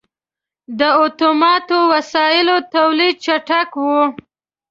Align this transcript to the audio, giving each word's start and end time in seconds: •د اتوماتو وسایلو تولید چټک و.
•د 0.79 0.81
اتوماتو 1.03 1.77
وسایلو 1.93 2.55
تولید 2.75 3.15
چټک 3.25 3.69
و. 3.85 3.85